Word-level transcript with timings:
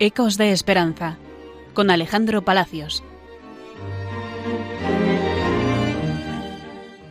Ecos 0.00 0.36
de 0.38 0.50
Esperanza, 0.50 1.18
con 1.72 1.88
Alejandro 1.88 2.42
Palacios. 2.44 3.04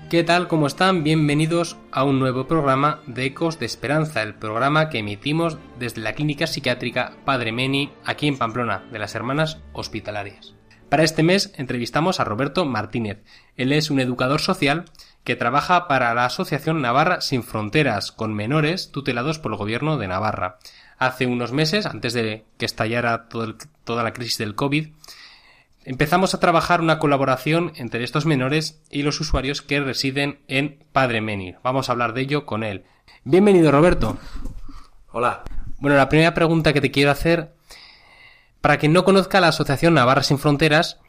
¿Qué 0.09 0.25
tal? 0.25 0.49
¿Cómo 0.49 0.67
están? 0.67 1.02
Bienvenidos 1.02 1.77
a 1.93 2.04
un 2.04 2.20
nuevo 2.20 2.45
programa 2.45 2.99
de 3.07 3.23
Ecos 3.23 3.57
de 3.57 3.67
Esperanza, 3.67 4.21
el 4.21 4.35
programa 4.35 4.89
que 4.89 4.99
emitimos 4.99 5.57
desde 5.80 6.02
la 6.02 6.11
Clínica 6.11 6.45
Psiquiátrica 6.45 7.13
Padre 7.23 7.54
Meni, 7.54 7.90
aquí 8.04 8.27
en 8.27 8.38
Pamplona, 8.38 8.84
de 8.91 8.99
las 8.99 9.15
Hermanas 9.15 9.59
Hospitalarias. 9.71 10.54
Para 10.90 11.04
este 11.04 11.23
mes 11.23 11.54
entrevistamos 11.55 12.20
a 12.20 12.26
Roberto 12.26 12.65
Martínez. 12.65 13.23
Él 13.55 13.71
es 13.71 13.91
un 13.91 14.02
educador 14.02 14.41
social 14.41 14.85
que 15.23 15.38
trabaja 15.38 15.88
para 15.88 16.13
la 16.13 16.26
Asociación 16.26 16.81
Navarra 16.81 17.21
Sin 17.21 17.43
Fronteras, 17.43 18.12
con 18.12 18.34
menores 18.34 18.91
tutelados 18.91 19.40
por 19.40 19.54
el 19.54 19.57
Gobierno 19.57 19.98
de 19.98 20.07
Navarra. 20.07 20.59
Hace 21.03 21.25
unos 21.25 21.52
meses, 21.52 21.85
antes 21.85 22.13
de 22.13 22.45
que 22.57 22.66
estallara 22.66 23.27
toda 23.27 24.03
la 24.03 24.13
crisis 24.13 24.38
del 24.38 24.55
COVID, 24.55 24.88
empezamos 25.84 26.34
a 26.34 26.39
trabajar 26.39 26.79
una 26.79 26.98
colaboración 26.98 27.73
entre 27.76 28.05
estos 28.05 28.26
menores 28.26 28.81
y 28.89 29.03
los 29.03 29.20
usuarios 29.20 29.62
que 29.62 29.81
residen 29.81 30.39
en 30.48 30.79
Padre 30.93 31.20
Menir. 31.20 31.57
Vamos 31.62 31.89
a 31.89 31.91
hablar 31.91 32.13
de 32.13 32.21
ello 32.21 32.45
con 32.45 32.63
él. 32.63 32.85
Bienvenido, 33.26 33.70
Roberto. 33.70 34.17
Hola. 35.12 35.43
Bueno, 35.79 35.98
la 35.98 36.07
primera 36.07 36.34
pregunta 36.34 36.71
que 36.71 36.79
te 36.79 36.91
quiero 36.91 37.12
hacer, 37.12 37.54
para 38.62 38.77
quien 38.77 38.93
no 38.93 39.04
conozca 39.04 39.41
la 39.41 39.49
Asociación 39.49 39.96
Navarra 39.96 40.24
Sin 40.24 40.40
Fronteras, 40.40 41.01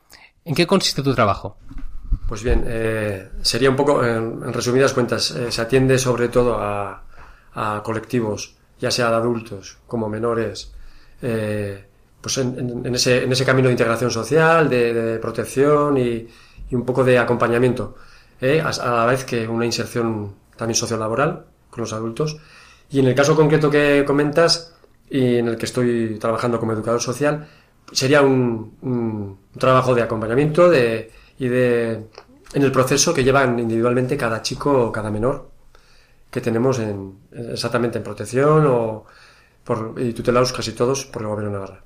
¿en 0.45 0.57
qué 0.57 0.67
consiste 0.67 1.05
tu 1.05 1.15
trabajo? 1.15 1.57
Pues 2.27 2.43
bien, 2.43 2.65
eh, 2.67 3.31
sería 3.43 3.71
un 3.71 3.77
poco, 3.77 4.05
en, 4.05 4.53
resumidas 4.53 4.93
cuentas, 4.93 5.31
eh, 5.31 5.53
se 5.53 5.63
atiende 5.63 5.99
sobre 5.99 6.29
todo 6.29 6.59
a, 6.61 7.03
colectivos, 7.85 8.57
ya 8.85 8.91
sea 8.91 9.09
de 9.09 9.17
adultos 9.17 9.79
como 9.87 10.11
menores, 10.11 10.73
eh, 11.23 11.85
pues 12.21 12.37
en, 12.39 12.95
ese, 12.95 13.45
camino 13.45 13.69
de 13.69 13.73
integración 13.73 14.11
social, 14.11 14.69
de, 14.69 15.19
protección 15.21 15.97
y, 15.97 16.29
un 16.73 16.85
poco 16.85 17.03
de 17.03 17.19
acompañamiento, 17.19 17.97
a, 18.43 18.91
la 18.91 19.07
vez 19.07 19.25
que 19.25 19.49
una 19.49 19.65
inserción 19.65 20.35
también 20.57 20.77
sociolaboral 20.77 21.47
con 21.71 21.81
los 21.81 21.93
adultos. 21.93 22.37
Y 22.91 22.99
en 23.01 23.07
el 23.07 23.15
caso 23.15 23.35
concreto 23.35 23.71
que 23.71 24.05
comentas 24.07 24.75
y 25.09 25.37
en 25.37 25.49
el 25.49 25.57
que 25.57 25.67
estoy 25.67 26.19
trabajando 26.19 26.61
como 26.61 26.73
educador 26.73 27.01
social, 27.01 27.49
sería 27.91 28.21
un 28.23 29.39
trabajo 29.59 29.95
de 29.95 30.03
acompañamiento, 30.03 30.69
de 30.69 31.11
y 31.39 31.49
de 31.49 32.07
en 32.55 32.63
el 32.63 32.71
proceso 32.71 33.13
que 33.13 33.25
llevan 33.25 33.59
individualmente 33.59 34.17
cada 34.17 34.43
chico 34.43 34.87
o 34.87 34.93
cada 34.93 35.11
menor 35.11 35.54
que 36.35 36.41
tenemos 36.41 36.81
en, 36.81 37.15
exactamente 37.31 37.99
en 37.99 38.03
protección 38.03 38.67
o 38.67 39.07
por, 39.63 39.95
y 39.99 40.13
tutelados 40.13 40.53
casi 40.53 40.73
todos 40.73 41.07
por 41.07 41.23
el 41.23 41.29
gobierno 41.29 41.53
de 41.53 41.55
Navarra. 41.55 41.85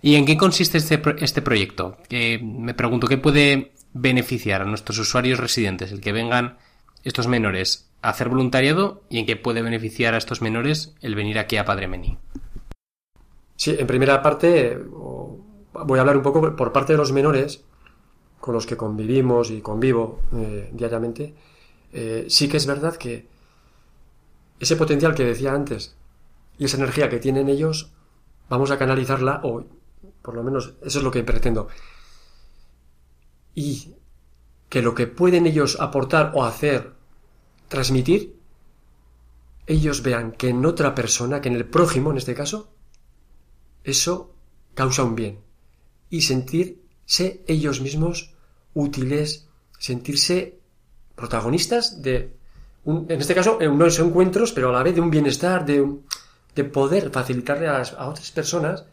¿Y 0.00 0.14
en 0.14 0.24
qué 0.24 0.36
consiste 0.36 0.78
este, 0.78 1.02
este 1.18 1.42
proyecto? 1.42 1.96
me 2.40 2.72
pregunto, 2.74 3.08
¿qué 3.08 3.18
puede 3.18 3.72
beneficiar 3.92 4.62
a 4.62 4.64
nuestros 4.64 4.96
usuarios 4.98 5.40
residentes 5.40 5.90
el 5.90 6.00
que 6.00 6.12
vengan 6.12 6.58
estos 7.02 7.26
menores 7.26 7.90
a 8.00 8.10
hacer 8.10 8.28
voluntariado 8.28 9.02
y 9.08 9.18
en 9.18 9.26
qué 9.26 9.34
puede 9.34 9.60
beneficiar 9.60 10.14
a 10.14 10.18
estos 10.18 10.40
menores 10.40 10.94
el 11.00 11.16
venir 11.16 11.40
aquí 11.40 11.56
a 11.56 11.64
Padre 11.64 11.88
Meni? 11.88 12.16
Sí, 13.56 13.74
en 13.76 13.88
primera 13.88 14.22
parte 14.22 14.78
voy 14.78 15.98
a 15.98 16.00
hablar 16.00 16.16
un 16.16 16.22
poco 16.22 16.54
por 16.54 16.70
parte 16.70 16.92
de 16.92 16.98
los 16.98 17.10
menores 17.10 17.64
con 18.38 18.54
los 18.54 18.66
que 18.66 18.76
convivimos 18.76 19.50
y 19.50 19.60
convivo 19.60 20.20
eh, 20.32 20.70
diariamente, 20.72 21.34
eh, 21.92 22.26
sí 22.28 22.48
que 22.48 22.58
es 22.58 22.66
verdad 22.66 22.94
que 22.94 23.33
ese 24.60 24.76
potencial 24.76 25.14
que 25.14 25.24
decía 25.24 25.52
antes 25.52 25.96
y 26.58 26.64
esa 26.66 26.76
energía 26.76 27.08
que 27.08 27.18
tienen 27.18 27.48
ellos, 27.48 27.92
vamos 28.48 28.70
a 28.70 28.78
canalizarla, 28.78 29.40
o 29.42 29.64
por 30.22 30.34
lo 30.34 30.42
menos 30.42 30.74
eso 30.82 30.98
es 30.98 31.04
lo 31.04 31.10
que 31.10 31.24
pretendo. 31.24 31.68
Y 33.54 33.94
que 34.68 34.82
lo 34.82 34.94
que 34.94 35.06
pueden 35.06 35.46
ellos 35.46 35.78
aportar 35.80 36.32
o 36.34 36.44
hacer, 36.44 36.92
transmitir, 37.68 38.36
ellos 39.66 40.02
vean 40.02 40.32
que 40.32 40.48
en 40.48 40.64
otra 40.66 40.94
persona, 40.94 41.40
que 41.40 41.48
en 41.48 41.56
el 41.56 41.66
prójimo 41.66 42.10
en 42.10 42.18
este 42.18 42.34
caso, 42.34 42.70
eso 43.82 44.34
causa 44.74 45.04
un 45.04 45.14
bien. 45.14 45.40
Y 46.10 46.22
sentirse 46.22 47.42
ellos 47.46 47.80
mismos 47.80 48.34
útiles, 48.74 49.48
sentirse 49.78 50.58
protagonistas 51.14 52.02
de, 52.02 52.36
un, 52.84 53.06
en 53.08 53.20
este 53.20 53.34
caso, 53.34 53.58
en 53.60 53.70
unos 53.70 53.98
encuentros, 53.98 54.52
pero 54.52 54.68
a 54.68 54.72
la 54.72 54.82
vez 54.82 54.94
de 54.94 55.00
un 55.00 55.10
bienestar, 55.10 55.64
de, 55.64 55.98
de 56.54 56.64
poder 56.64 57.10
facilitarle 57.10 57.68
a, 57.68 57.82
otras 58.06 58.30
personas, 58.30 58.84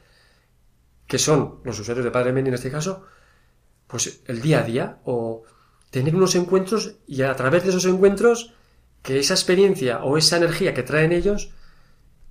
que 1.08 1.20
son 1.20 1.60
los 1.64 1.80
usuarios 1.80 2.06
de 2.06 2.12
Padre 2.12 2.32
Meni 2.32 2.50
en 2.50 2.56
este 2.56 2.72
caso, 2.72 3.06
pues 3.88 4.22
el 4.28 4.42
día 4.42 4.60
a 4.60 4.64
día, 4.64 5.00
o 5.04 5.44
tener 5.90 6.16
unos 6.16 6.36
encuentros 6.36 6.96
y 7.06 7.22
a 7.22 7.36
través 7.36 7.64
de 7.64 7.70
esos 7.70 7.86
encuentros, 7.86 8.54
que 9.02 9.20
esa 9.20 9.34
experiencia 9.34 10.04
o 10.04 10.18
esa 10.18 10.38
energía 10.38 10.74
que 10.74 10.84
traen 10.84 11.12
ellos, 11.12 11.52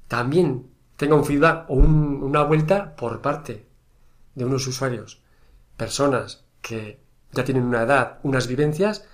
también 0.09 0.71
tenga 0.97 1.15
un 1.15 1.25
feedback 1.25 1.69
o 1.69 1.75
una 1.75 2.43
vuelta 2.43 2.97
por 2.97 3.21
parte 3.21 3.67
de 4.35 4.45
unos 4.45 4.67
usuarios, 4.67 5.21
personas 5.77 6.45
que 6.63 7.01
ya 7.33 7.45
tienen 7.45 7.65
una 7.65 7.83
edad, 7.83 8.19
unas 8.23 8.47
vivencias 8.47 9.05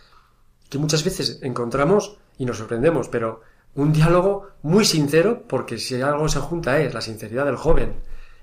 que 0.69 0.79
muchas 0.79 1.05
veces 1.05 1.41
encontramos 1.43 2.19
y 2.39 2.45
nos 2.45 2.59
sorprendemos, 2.59 3.09
pero 3.09 3.43
un 3.75 3.93
diálogo 3.93 4.51
muy 4.63 4.85
sincero, 4.85 5.45
porque 5.47 5.79
si 5.79 6.01
algo 6.01 6.29
se 6.29 6.41
junta 6.41 6.81
es 6.81 6.95
la 6.95 7.01
sinceridad 7.01 7.45
del 7.45 7.57
joven, 7.57 7.95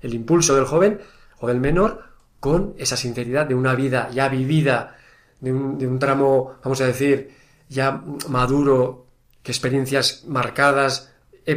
el 0.02 0.14
impulso 0.14 0.54
del 0.54 0.64
joven 0.64 1.00
o 1.40 1.48
del 1.48 1.60
menor, 1.60 2.04
con 2.40 2.74
esa 2.78 2.96
sinceridad 2.96 3.46
de 3.46 3.54
una 3.54 3.74
vida 3.74 4.10
ya 4.12 4.28
vivida, 4.28 4.96
de 5.40 5.52
un, 5.52 5.98
tramo, 5.98 6.56
vamos 6.62 6.80
a 6.80 6.86
decir, 6.86 7.30
ya 7.68 8.02
maduro, 8.28 9.06
que 9.42 9.52
experiencias 9.52 10.24
marcadas, 10.26 11.12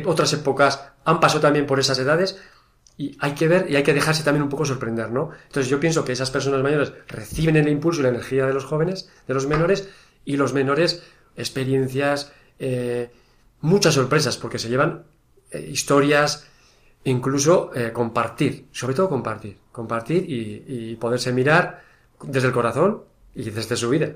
otras 0.06 0.34
épocas 0.34 0.92
han 1.06 1.20
pasado 1.20 1.42
también 1.42 1.66
por 1.66 1.80
esas 1.80 2.00
edades, 2.00 2.42
y 2.97 3.16
hay 3.20 3.34
que 3.34 3.47
ver 3.47 3.70
y 3.70 3.76
hay 3.76 3.84
que 3.84 3.94
dejarse 3.94 4.24
también 4.24 4.44
un 4.44 4.50
poco 4.50 4.66
sorprender, 4.66 5.12
¿no? 5.12 5.30
Entonces 5.46 5.70
yo 5.70 5.80
pienso 5.80 6.03
que 6.03 6.14
esas 6.14 6.31
personas 6.31 6.64
mayores 6.64 6.94
reciben 7.08 7.56
el 7.56 7.70
impulso 7.70 8.00
y 8.00 8.03
la 8.03 8.09
energía 8.09 8.47
de 8.47 8.53
los 8.53 8.66
jóvenes, 8.66 9.09
de 9.28 9.34
los 9.36 9.46
menores, 9.46 9.88
y 10.26 10.36
los 10.36 10.53
menores 10.53 11.03
experiencias, 11.38 12.34
eh, 12.59 13.09
muchas 13.62 13.94
sorpresas, 13.94 14.38
porque 14.38 14.59
se 14.59 14.70
llevan 14.70 15.03
eh, 15.52 15.70
historias, 15.72 16.48
incluso 17.03 17.72
eh, 17.74 17.92
compartir, 17.94 18.68
sobre 18.72 18.96
todo 18.96 19.08
compartir, 19.08 19.58
compartir 19.72 20.30
y, 20.30 20.66
y 20.68 20.96
poderse 20.96 21.31
mirar 21.31 21.81
desde 22.22 22.47
el 22.47 22.53
corazón 22.53 23.03
y 23.34 23.50
desde 23.50 23.78
su 23.78 23.90
vida. 23.90 24.09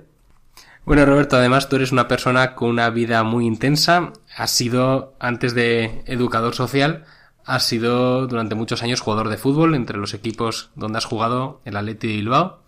Bueno, 0.84 1.06
Roberto, 1.06 1.38
además 1.38 1.70
tú 1.70 1.76
eres 1.76 1.92
una 1.92 2.08
persona 2.08 2.56
con 2.56 2.70
una 2.70 2.90
vida 2.90 3.24
muy 3.24 3.46
intensa. 3.46 4.12
Has 4.36 4.52
sido, 4.52 5.14
antes 5.20 5.54
de 5.54 6.04
educador 6.08 6.56
social, 6.56 7.06
Has 7.46 7.64
sido 7.64 8.28
durante 8.28 8.56
muchos 8.56 8.84
años 8.84 9.02
jugador 9.02 9.30
de 9.30 9.38
fútbol 9.38 9.74
entre 9.76 9.98
los 9.98 10.14
equipos 10.14 10.70
donde 10.76 11.00
has 11.00 11.06
jugado 11.06 11.62
el 11.66 11.76
Atleti 11.76 12.08
de 12.08 12.14
Bilbao. 12.14 12.62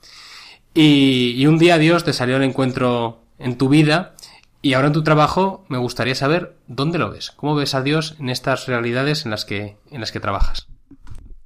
Y, 0.73 1.45
un 1.45 1.59
día 1.59 1.77
Dios 1.77 2.03
te 2.03 2.13
salió 2.13 2.37
al 2.37 2.43
encuentro 2.43 3.19
en 3.37 3.57
tu 3.57 3.69
vida 3.69 4.15
y 4.63 4.75
ahora 4.75 4.87
en 4.87 4.93
tu 4.93 5.03
trabajo 5.03 5.65
me 5.67 5.77
gustaría 5.77 6.15
saber 6.15 6.55
dónde 6.67 6.97
lo 6.97 7.11
ves. 7.11 7.31
¿Cómo 7.31 7.53
ves 7.53 7.75
a 7.75 7.81
Dios 7.81 8.15
en 8.19 8.29
estas 8.29 8.65
realidades 8.65 9.25
en 9.25 9.31
las 9.31 9.43
que, 9.43 9.75
en 9.91 9.99
las 9.99 10.13
que 10.13 10.21
trabajas? 10.21 10.69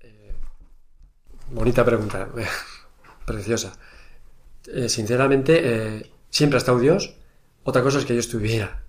Eh, 0.02 0.36
bonita 1.50 1.84
pregunta, 1.84 2.30
preciosa. 3.26 3.74
Eh, 4.68 4.88
sinceramente, 4.88 5.62
eh, 5.64 6.12
siempre 6.30 6.58
ha 6.58 6.60
estado 6.60 6.80
Dios. 6.80 7.16
Otra 7.64 7.82
cosa 7.82 7.98
es 7.98 8.06
que 8.06 8.14
yo 8.14 8.20
estuviera. 8.20 8.84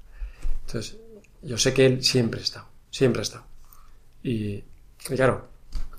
Entonces, 0.66 0.98
yo 1.40 1.56
sé 1.56 1.72
que 1.72 1.86
Él 1.86 2.04
siempre 2.04 2.40
ha 2.40 2.44
estado, 2.44 2.66
siempre 2.90 3.20
ha 3.20 3.22
estado. 3.22 3.46
Y, 4.22 4.62
claro, 4.98 5.48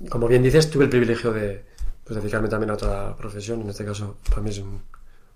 como 0.08 0.28
bien 0.28 0.44
dices, 0.44 0.70
tuve 0.70 0.84
el 0.84 0.90
privilegio 0.90 1.32
de 1.32 1.64
pues, 2.04 2.20
dedicarme 2.20 2.48
también 2.48 2.70
a 2.70 2.74
otra 2.74 3.16
profesión, 3.16 3.62
en 3.62 3.70
este 3.70 3.84
caso 3.84 4.18
para 4.28 4.40
mí 4.40 4.50
es 4.50 4.58
un 4.58 4.82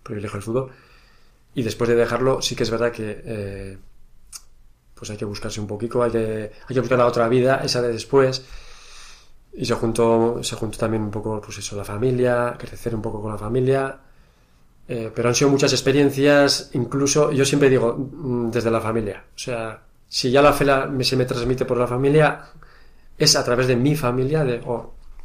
privilegio 0.05 0.37
el 0.37 0.43
fútbol. 0.45 0.71
Y 1.55 1.63
después 1.63 1.89
de 1.89 1.97
dejarlo, 1.97 2.43
sí 2.43 2.57
que 2.57 2.65
es 2.65 2.71
verdad 2.71 2.91
que 2.91 3.23
eh, 3.25 3.79
pues 4.95 5.11
hay 5.11 5.17
que 5.17 5.25
buscarse 5.25 5.61
un 5.61 5.67
poquito, 5.67 6.03
hay 6.03 6.11
que, 6.11 6.53
hay 6.69 6.75
que 6.75 6.81
buscar 6.81 6.99
la 6.99 7.07
otra 7.07 7.29
vida, 7.29 7.61
esa 7.65 7.83
de 7.83 7.93
después. 7.93 8.45
Y 9.53 9.65
se 9.65 9.75
juntó, 9.75 10.43
se 10.43 10.57
juntó 10.57 10.79
también 10.79 11.03
un 11.03 11.11
poco, 11.11 11.41
pues 11.41 11.59
eso, 11.59 11.77
la 11.77 11.85
familia, 11.85 12.57
crecer 12.59 12.95
un 12.95 13.03
poco 13.03 13.23
con 13.23 13.31
la 13.31 13.39
familia. 13.39 13.99
Eh, 14.87 15.11
pero 15.15 15.29
han 15.29 15.35
sido 15.35 15.51
muchas 15.51 15.73
experiencias, 15.73 16.71
incluso, 16.75 17.33
yo 17.33 17.45
siempre 17.45 17.71
digo, 17.71 17.95
mm, 17.97 18.51
desde 18.51 18.71
la 18.71 18.81
familia. 18.81 19.25
O 19.35 19.39
sea, 19.39 19.81
si 20.09 20.31
ya 20.31 20.43
la 20.43 20.53
fe 20.53 20.67
se 21.05 21.17
me 21.17 21.25
transmite 21.25 21.65
por 21.65 21.79
la 21.79 21.87
familia, 21.87 22.47
es 23.17 23.37
a 23.37 23.45
través 23.45 23.67
de 23.67 23.77
mi 23.77 23.95
familia, 23.97 24.45
de 24.45 24.61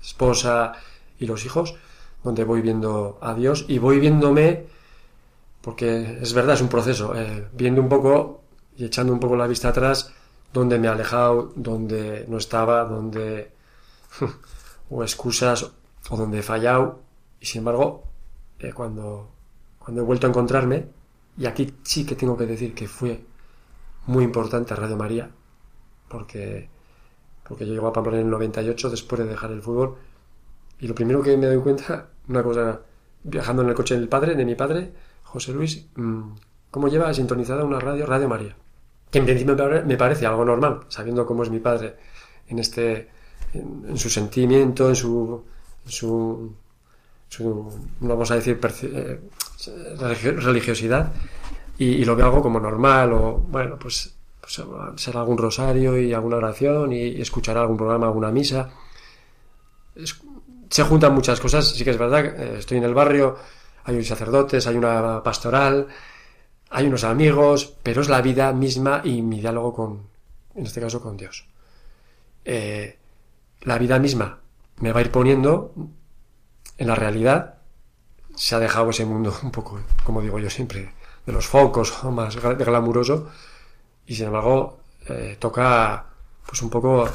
esposa 0.02 0.74
y 1.20 1.26
los 1.26 1.46
hijos, 1.46 1.76
donde 2.24 2.44
voy 2.44 2.62
viendo 2.62 3.18
a 3.22 3.34
Dios 3.34 3.66
y 3.68 3.78
voy 3.80 4.00
viéndome, 4.00 4.66
porque 5.62 6.20
es 6.22 6.34
verdad, 6.34 6.56
es 6.56 6.62
un 6.62 6.70
proceso, 6.70 7.16
eh, 7.16 7.48
viendo 7.54 7.82
un 7.82 7.90
poco 7.90 8.44
y 8.78 8.86
echando 8.86 9.14
un 9.14 9.20
poco 9.20 9.36
la 9.36 9.48
vista 9.48 9.70
atrás, 9.70 10.14
donde 10.54 10.80
me 10.80 10.88
he 10.88 10.90
alejado, 10.90 11.52
donde 11.56 12.26
no 12.28 12.38
estaba, 12.38 12.84
donde... 12.86 13.52
o 14.90 15.04
excusas 15.04 15.72
o 16.10 16.18
donde 16.18 16.40
he 16.40 16.44
fallado. 16.44 17.02
Y 17.40 17.46
sin 17.46 17.60
embargo 17.60 18.04
eh, 18.60 18.74
cuando, 18.74 19.30
cuando 19.78 20.02
he 20.02 20.06
vuelto 20.06 20.28
a 20.28 20.30
encontrarme 20.30 20.88
y 21.38 21.46
aquí 21.46 21.74
sí 21.84 22.06
que 22.06 22.16
tengo 22.16 22.36
que 22.36 22.46
decir 22.46 22.74
que 22.74 22.88
fue 22.88 23.24
muy 24.08 24.24
importante 24.24 24.76
Radio 24.76 24.98
María 24.98 25.30
porque 26.10 26.70
porque 27.48 27.66
yo 27.66 27.74
llego 27.74 27.88
a 27.88 27.94
Pamplona 27.94 28.20
en 28.20 28.26
el 28.26 28.32
98 28.32 28.90
después 28.90 29.20
de 29.20 29.28
dejar 29.28 29.52
el 29.52 29.62
fútbol 29.62 29.96
y 30.80 30.88
lo 30.88 30.96
primero 30.96 31.22
que 31.22 31.38
me 31.38 31.48
doy 31.48 31.62
cuenta 31.62 32.10
una 32.28 32.44
cosa 32.44 32.82
viajando 33.24 33.62
en 33.62 33.70
el 33.70 33.76
coche 33.76 33.96
del 33.96 34.10
padre 34.10 34.36
de 34.36 34.46
mi 34.46 34.56
padre 34.56 34.92
José 35.32 35.54
Luis 35.54 35.86
mm, 35.96 36.22
cómo 36.72 36.88
lleva 36.88 37.14
sintonizada 37.14 37.64
una 37.64 37.80
radio 37.80 38.06
Radio 38.06 38.28
María 38.28 38.56
que 39.10 39.20
en 39.20 39.26
principio 39.26 39.56
me 39.86 39.98
parece 39.98 40.26
algo 40.26 40.46
normal 40.46 40.82
sabiendo 40.88 41.26
cómo 41.26 41.44
es 41.44 41.50
mi 41.50 41.60
padre 41.60 41.96
en 42.48 42.60
este 42.60 43.10
en, 43.54 43.98
su 43.98 44.10
sentimiento, 44.10 44.90
en 44.90 44.96
su, 44.96 45.44
su, 45.86 46.54
vamos 48.00 48.32
a 48.32 48.36
decir, 48.36 48.60
eh, 48.84 49.20
religiosidad, 50.38 51.12
y, 51.78 52.04
lo 52.04 52.16
veo 52.16 52.28
algo 52.28 52.42
como 52.42 52.60
normal, 52.60 53.14
o 53.14 53.38
bueno, 53.48 53.78
pues, 53.80 54.14
pues 54.40 54.62
ser 54.98 55.18
algún 55.18 55.38
rosario 55.38 55.98
y 55.98 56.14
alguna 56.14 56.38
oración 56.38 56.92
y, 56.94 57.22
escuchar 57.22 57.58
algún 57.58 57.78
programa, 57.78 58.08
alguna 58.08 58.32
misa. 58.32 58.70
se 60.70 60.84
juntan 60.84 61.14
muchas 61.14 61.40
cosas, 61.40 61.70
sí 61.70 61.84
que 61.84 61.92
es 61.92 61.98
verdad, 61.98 62.26
eh, 62.26 62.58
estoy 62.60 62.78
en 62.78 62.84
el 62.84 62.94
barrio, 62.94 63.38
hay 63.90 64.04
sacerdotes, 64.04 64.68
hay 64.68 64.78
una 64.78 65.24
pastoral, 65.24 65.88
hay 66.70 66.86
unos 66.86 67.04
amigos, 67.04 67.74
pero 67.82 68.02
es 68.02 68.10
la 68.10 68.22
vida 68.22 68.54
misma 68.54 69.02
y 69.04 69.22
mi 69.22 69.40
diálogo 69.40 69.74
con, 69.74 70.08
en 70.56 70.66
este 70.66 70.80
caso, 70.80 71.02
con 71.02 71.18
Dios. 71.18 71.48
Eh, 72.46 72.98
la 73.62 73.78
vida 73.78 74.00
misma 74.00 74.40
me 74.78 74.92
va 74.92 75.00
a 75.00 75.04
ir 75.04 75.12
poniendo 75.12 75.74
en 76.78 76.88
la 76.88 76.96
realidad. 76.96 77.56
Se 78.36 78.56
ha 78.56 78.60
dejado 78.60 78.92
ese 78.92 79.06
mundo 79.06 79.36
un 79.44 79.52
poco, 79.52 79.82
como 80.04 80.22
digo 80.22 80.40
yo 80.40 80.50
siempre, 80.50 80.94
de 81.26 81.34
los 81.34 81.48
focos 81.48 82.04
más 82.12 82.36
glamuroso 82.36 83.30
y 84.06 84.16
sin 84.16 84.28
embargo 84.28 84.80
eh, 85.08 85.36
toca 85.40 86.06
pues 86.46 86.62
un 86.62 86.70
poco 86.70 87.10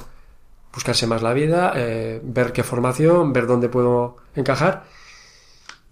buscarse 0.73 1.07
más 1.07 1.23
la 1.23 1.33
vida, 1.33 1.73
eh, 1.77 2.21
ver 2.23 2.53
qué 2.53 2.65
formación, 2.65 3.33
ver 3.33 3.47
dónde 3.47 3.69
puedo 3.69 4.17
encajar 4.35 4.85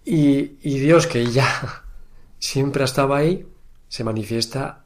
y, 0.05 0.79
Dios 0.79 1.07
que 1.07 1.25
ya 1.25 1.83
siempre 2.39 2.83
ha 2.83 2.85
estado 2.85 3.13
ahí 3.13 3.47
se 3.87 4.03
manifiesta 4.03 4.85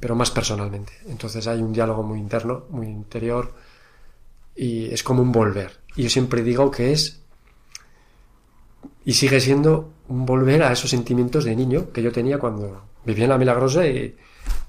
pero 0.00 0.14
más 0.14 0.30
personalmente. 0.30 0.92
Entonces 1.06 1.46
hay 1.46 1.62
un 1.62 1.72
diálogo 1.72 2.02
muy 2.02 2.18
interno, 2.18 2.66
muy 2.70 2.86
interior, 2.86 3.52
y 4.54 4.92
es 4.92 5.02
como 5.02 5.22
un 5.22 5.32
volver. 5.32 5.80
Y 5.96 6.04
yo 6.04 6.10
siempre 6.10 6.42
digo 6.42 6.70
que 6.70 6.92
es 6.92 7.20
y 9.04 9.12
sigue 9.14 9.40
siendo 9.40 9.92
un 10.08 10.26
volver 10.26 10.62
a 10.62 10.72
esos 10.72 10.90
sentimientos 10.90 11.44
de 11.44 11.56
niño 11.56 11.92
que 11.92 12.02
yo 12.02 12.12
tenía 12.12 12.38
cuando 12.38 12.82
vivía 13.04 13.24
en 13.24 13.30
la 13.30 13.38
Milagrosa 13.38 13.86
y, 13.86 14.16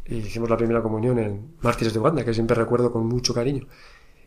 hicimos 0.08 0.50
la 0.50 0.58
primera 0.58 0.82
comunión 0.82 1.20
en 1.20 1.56
Mártires 1.62 1.94
de 1.94 2.00
Uganda, 2.00 2.26
que 2.26 2.34
siempre 2.34 2.56
recuerdo 2.56 2.92
con 2.92 3.06
mucho 3.06 3.34
cariño. 3.34 3.68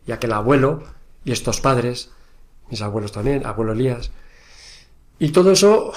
Y 0.07 0.11
aquel 0.11 0.33
abuelo 0.33 0.83
y 1.23 1.31
estos 1.31 1.61
padres, 1.61 2.11
mis 2.69 2.81
abuelos 2.81 3.11
también, 3.11 3.45
abuelo 3.45 3.73
Elías, 3.73 4.11
y 5.19 5.29
todo 5.29 5.51
eso 5.51 5.93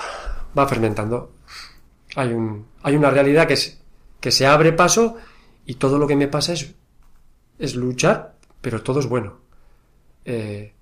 va 0.56 0.66
fermentando. 0.66 1.32
Hay, 2.16 2.32
un, 2.32 2.66
hay 2.82 2.96
una 2.96 3.10
realidad 3.10 3.46
que, 3.46 3.54
es, 3.54 3.80
que 4.20 4.30
se 4.30 4.46
abre 4.46 4.72
paso 4.72 5.16
y 5.66 5.74
todo 5.74 5.98
lo 5.98 6.06
que 6.06 6.16
me 6.16 6.28
pasa 6.28 6.52
es, 6.52 6.74
es 7.58 7.74
luchar, 7.74 8.34
pero 8.60 8.82
todo 8.82 9.00
es 9.00 9.06
bueno. 9.06 9.38
Eh, 10.24 10.72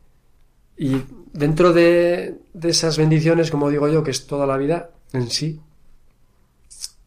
y 0.76 1.02
dentro 1.32 1.72
de, 1.72 2.38
esas 2.62 2.98
bendiciones, 2.98 3.50
como 3.50 3.70
digo 3.70 3.88
yo, 3.88 4.02
que 4.02 4.10
es 4.10 4.26
toda 4.26 4.46
la 4.46 4.56
vida 4.56 4.90
en 5.12 5.30
sí, 5.30 5.60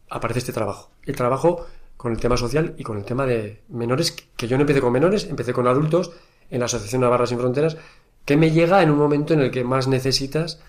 aparece 0.08 0.40
este 0.40 0.52
trabajo. 0.52 0.90
El 1.04 1.14
trabajo 1.14 1.66
con 1.96 2.12
el 2.12 2.18
tema 2.18 2.36
social 2.36 2.74
y 2.78 2.82
con 2.82 2.98
el 2.98 3.04
tema 3.04 3.26
de 3.26 3.62
menores, 3.68 4.12
que 4.36 4.48
yo 4.48 4.56
no 4.56 4.62
empecé 4.62 4.80
con 4.80 4.92
menores, 4.92 5.24
empecé 5.24 5.52
con 5.52 5.68
adultos 5.68 6.12
en 6.50 6.60
la 6.60 6.64
Asociación 6.64 7.02
Navarra 7.02 7.26
Sin 7.26 7.38
Fronteras, 7.38 7.76
que 8.24 8.36
me 8.36 8.50
llega 8.50 8.82
en 8.82 8.90
un 8.90 8.98
momento 8.98 9.34
en 9.34 9.40
el 9.40 9.50
que 9.50 9.62
más 9.64 9.86
necesitas, 9.86 10.60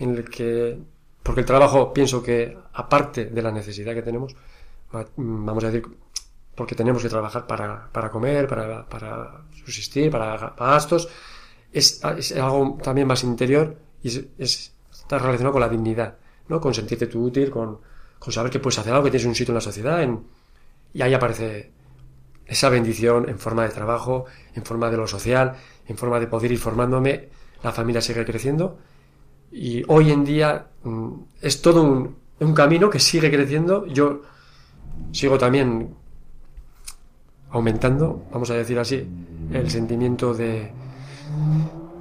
en 0.00 0.16
el 0.16 0.24
que, 0.28 0.78
porque 1.22 1.42
el 1.42 1.46
trabajo 1.46 1.92
pienso 1.92 2.22
que 2.22 2.56
aparte 2.72 3.26
de 3.26 3.42
la 3.42 3.52
necesidad 3.52 3.94
que 3.94 4.02
tenemos, 4.02 4.34
vamos 5.16 5.62
a 5.62 5.70
decir, 5.70 5.86
porque 6.54 6.74
tenemos 6.74 7.02
que 7.02 7.08
trabajar 7.08 7.46
para, 7.46 7.88
para 7.92 8.10
comer, 8.10 8.48
para, 8.48 8.88
para, 8.88 9.42
subsistir, 9.52 10.10
para, 10.10 10.54
gastos, 10.58 11.08
es, 11.70 12.00
es, 12.16 12.32
algo 12.32 12.78
también 12.82 13.06
más 13.06 13.22
interior 13.22 13.76
y 14.02 14.08
es, 14.38 14.72
está 14.90 15.18
relacionado 15.18 15.52
con 15.52 15.60
la 15.60 15.68
dignidad, 15.68 16.16
¿no? 16.48 16.60
Con 16.60 16.72
sentirte 16.72 17.06
tú 17.06 17.26
útil, 17.26 17.50
con, 17.50 17.78
con 18.18 18.32
saber 18.32 18.50
que 18.50 18.58
puedes 18.58 18.78
hacer 18.78 18.92
algo, 18.92 19.04
que 19.04 19.10
tienes 19.10 19.26
un 19.26 19.34
sitio 19.34 19.52
en 19.52 19.56
la 19.56 19.60
sociedad, 19.60 20.02
en, 20.02 20.24
y 20.94 21.02
ahí 21.02 21.12
aparece 21.12 21.72
esa 22.46 22.70
bendición 22.70 23.28
en 23.28 23.38
forma 23.38 23.64
de 23.64 23.68
trabajo, 23.68 24.24
en 24.54 24.64
forma 24.64 24.90
de 24.90 24.96
lo 24.96 25.06
social, 25.06 25.56
en 25.86 25.96
forma 25.98 26.18
de 26.18 26.26
poder 26.26 26.50
ir 26.50 26.58
formándome, 26.58 27.28
la 27.62 27.70
familia 27.70 28.00
sigue 28.00 28.24
creciendo 28.24 28.78
y 29.50 29.82
hoy 29.88 30.10
en 30.10 30.24
día 30.24 30.66
mm, 30.84 31.12
es 31.42 31.62
todo 31.62 31.82
un, 31.82 32.16
un 32.40 32.54
camino 32.54 32.90
que 32.90 32.98
sigue 32.98 33.30
creciendo. 33.30 33.86
Yo 33.86 34.22
sigo 35.12 35.38
también 35.38 35.94
aumentando, 37.50 38.24
vamos 38.32 38.50
a 38.50 38.54
decir 38.54 38.78
así, 38.78 39.06
el 39.52 39.70
sentimiento 39.70 40.34
de, 40.34 40.70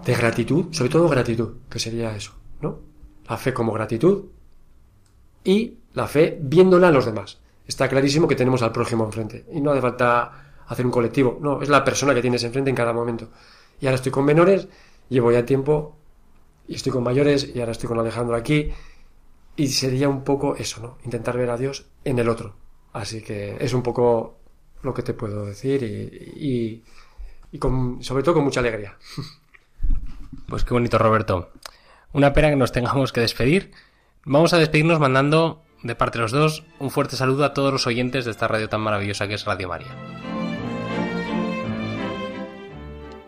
de 0.06 0.16
gratitud, 0.16 0.68
sobre 0.72 0.90
todo 0.90 1.10
gratitud, 1.10 1.54
que 1.70 1.80
sería 1.80 2.16
eso, 2.16 2.34
¿no? 2.62 2.80
La 3.28 3.38
fe 3.38 3.54
como 3.54 3.74
gratitud 3.74 4.26
y 5.44 5.78
la 5.94 6.08
fe 6.08 6.38
viéndola 6.42 6.90
a 6.90 6.92
los 6.92 7.06
demás. 7.06 7.40
Está 7.68 7.88
clarísimo 7.88 8.28
que 8.28 8.36
tenemos 8.36 8.62
al 8.62 8.72
prójimo 8.72 9.06
enfrente 9.06 9.46
y 9.52 9.62
no 9.62 9.72
hace 9.72 9.82
falta 9.82 10.46
hacer 10.68 10.86
un 10.86 10.92
colectivo, 10.92 11.40
no, 11.42 11.62
es 11.62 11.70
la 11.70 11.84
persona 11.84 12.14
que 12.14 12.22
tienes 12.22 12.44
enfrente 12.44 12.70
en 12.70 12.76
cada 12.76 12.94
momento. 12.94 13.30
Y 13.82 13.88
ahora 13.88 13.96
estoy 13.96 14.12
con 14.12 14.26
menores, 14.26 14.68
llevo 15.10 15.32
ya 15.32 15.46
tiempo 15.46 15.99
y 16.70 16.76
estoy 16.76 16.92
con 16.92 17.04
mayores 17.04 17.50
y 17.54 17.60
ahora 17.60 17.72
estoy 17.72 17.90
con 17.90 18.00
Alejandro 18.00 18.36
aquí 18.36 18.72
y 19.56 19.68
sería 19.70 20.08
un 20.08 20.24
poco 20.24 20.56
eso, 20.56 20.80
¿no? 20.82 20.98
Intentar 21.04 21.36
ver 21.36 21.50
a 21.50 21.58
Dios 21.58 21.88
en 22.06 22.20
el 22.20 22.30
otro. 22.30 22.56
Así 22.94 23.24
que 23.24 23.58
es 23.60 23.74
un 23.74 23.82
poco 23.82 24.38
lo 24.84 24.94
que 24.94 25.02
te 25.02 25.16
puedo 25.16 25.46
decir 25.46 25.84
y, 25.84 26.84
con, 27.58 28.04
sobre 28.04 28.24
todo 28.24 28.36
con 28.36 28.44
mucha 28.46 28.62
alegría. 28.62 28.98
Pues 30.48 30.64
qué 30.64 30.74
bonito, 30.74 30.98
Roberto. 30.98 31.52
Una 32.12 32.34
pena 32.34 32.50
que 32.50 32.56
nos 32.56 32.72
tengamos 32.72 33.12
que 33.12 33.22
despedir. 33.22 33.72
Vamos 34.26 34.52
a 34.54 34.58
despedirnos 34.58 35.00
mandando, 35.00 35.62
de 35.84 35.94
parte 35.94 36.18
de 36.18 36.24
los 36.24 36.32
dos, 36.32 36.64
un 36.80 36.90
fuerte 36.90 37.16
saludo 37.16 37.46
a 37.46 37.54
todos 37.54 37.72
los 37.72 37.86
oyentes 37.86 38.26
de 38.26 38.32
esta 38.32 38.48
radio 38.48 38.68
tan 38.68 38.82
maravillosa 38.82 39.28
que 39.28 39.36
es 39.36 39.46
Radio 39.46 39.68
María. 39.68 39.96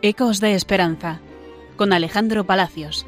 Ecos 0.01 0.39
de 0.39 0.55
Esperanza, 0.55 1.21
con 1.75 1.93
Alejandro 1.93 2.43
Palacios. 2.43 3.05